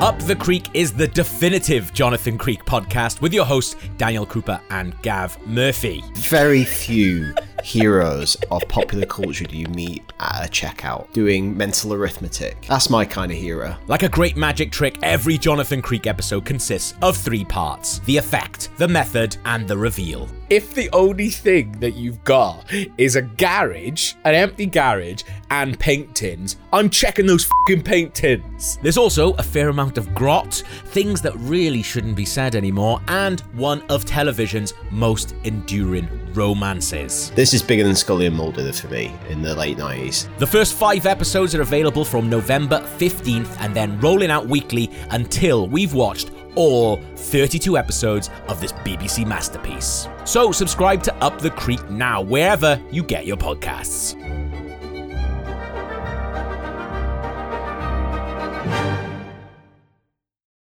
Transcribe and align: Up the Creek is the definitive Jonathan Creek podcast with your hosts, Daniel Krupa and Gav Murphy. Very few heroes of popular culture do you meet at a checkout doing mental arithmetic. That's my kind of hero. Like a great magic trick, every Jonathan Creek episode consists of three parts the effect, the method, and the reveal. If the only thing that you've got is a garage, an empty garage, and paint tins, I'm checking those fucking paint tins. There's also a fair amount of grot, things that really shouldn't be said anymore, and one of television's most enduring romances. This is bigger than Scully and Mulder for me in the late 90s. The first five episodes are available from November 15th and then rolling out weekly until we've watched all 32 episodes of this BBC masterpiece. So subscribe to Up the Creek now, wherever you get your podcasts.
Up 0.00 0.16
the 0.20 0.36
Creek 0.36 0.68
is 0.74 0.92
the 0.92 1.08
definitive 1.08 1.92
Jonathan 1.92 2.38
Creek 2.38 2.64
podcast 2.64 3.20
with 3.20 3.34
your 3.34 3.44
hosts, 3.44 3.74
Daniel 3.96 4.24
Krupa 4.24 4.60
and 4.70 4.94
Gav 5.02 5.44
Murphy. 5.44 6.04
Very 6.14 6.62
few 6.62 7.34
heroes 7.64 8.36
of 8.52 8.62
popular 8.68 9.06
culture 9.06 9.44
do 9.44 9.56
you 9.56 9.66
meet 9.66 10.04
at 10.20 10.46
a 10.46 10.48
checkout 10.48 11.12
doing 11.12 11.56
mental 11.56 11.92
arithmetic. 11.92 12.64
That's 12.68 12.88
my 12.88 13.04
kind 13.04 13.32
of 13.32 13.38
hero. 13.38 13.76
Like 13.88 14.04
a 14.04 14.08
great 14.08 14.36
magic 14.36 14.70
trick, 14.70 14.98
every 15.02 15.36
Jonathan 15.36 15.82
Creek 15.82 16.06
episode 16.06 16.44
consists 16.44 16.94
of 17.02 17.16
three 17.16 17.44
parts 17.44 17.98
the 18.00 18.16
effect, 18.16 18.70
the 18.78 18.86
method, 18.86 19.36
and 19.46 19.66
the 19.66 19.76
reveal. 19.76 20.28
If 20.48 20.74
the 20.74 20.88
only 20.92 21.28
thing 21.28 21.72
that 21.80 21.94
you've 21.94 22.22
got 22.22 22.72
is 22.96 23.16
a 23.16 23.22
garage, 23.22 24.14
an 24.24 24.36
empty 24.36 24.66
garage, 24.66 25.24
and 25.50 25.78
paint 25.78 26.14
tins, 26.14 26.56
I'm 26.72 26.88
checking 26.88 27.26
those 27.26 27.46
fucking 27.46 27.82
paint 27.82 28.14
tins. 28.14 28.44
There's 28.82 28.98
also 28.98 29.32
a 29.34 29.42
fair 29.42 29.68
amount 29.68 29.98
of 29.98 30.14
grot, 30.14 30.62
things 30.86 31.20
that 31.22 31.34
really 31.36 31.82
shouldn't 31.82 32.16
be 32.16 32.24
said 32.24 32.54
anymore, 32.54 33.00
and 33.08 33.40
one 33.54 33.82
of 33.88 34.04
television's 34.04 34.74
most 34.90 35.34
enduring 35.44 36.08
romances. 36.34 37.30
This 37.30 37.54
is 37.54 37.62
bigger 37.62 37.84
than 37.84 37.96
Scully 37.96 38.26
and 38.26 38.36
Mulder 38.36 38.72
for 38.72 38.88
me 38.88 39.14
in 39.28 39.42
the 39.42 39.54
late 39.54 39.78
90s. 39.78 40.28
The 40.38 40.46
first 40.46 40.74
five 40.74 41.06
episodes 41.06 41.54
are 41.54 41.62
available 41.62 42.04
from 42.04 42.28
November 42.28 42.80
15th 42.98 43.56
and 43.60 43.74
then 43.74 43.98
rolling 44.00 44.30
out 44.30 44.46
weekly 44.46 44.90
until 45.10 45.68
we've 45.68 45.94
watched 45.94 46.30
all 46.54 46.96
32 47.16 47.78
episodes 47.78 48.30
of 48.48 48.60
this 48.60 48.72
BBC 48.72 49.26
masterpiece. 49.26 50.08
So 50.24 50.50
subscribe 50.50 51.02
to 51.04 51.14
Up 51.16 51.38
the 51.40 51.50
Creek 51.50 51.88
now, 51.88 52.20
wherever 52.20 52.82
you 52.90 53.02
get 53.02 53.26
your 53.26 53.36
podcasts. 53.36 54.16